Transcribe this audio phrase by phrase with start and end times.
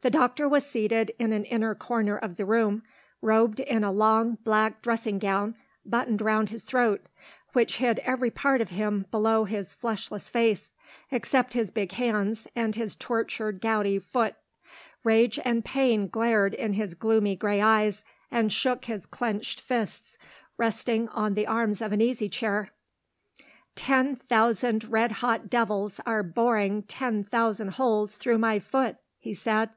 [0.00, 2.82] The doctor was seated in an inner corner of the room;
[3.20, 7.04] robed in a long black dressing gown, buttoned round his throat,
[7.52, 10.72] which hid every part of him below his fleshless face,
[11.10, 14.36] except his big hands, and his tortured gouty foot.
[15.04, 20.16] Rage and pain glared in his gloomy gray eyes, and shook his clenched fists,
[20.56, 22.70] resting on the arms of an easy chair.
[23.74, 29.70] "Ten thousand red hot devils are boring ten thousand holes through my foot," he said.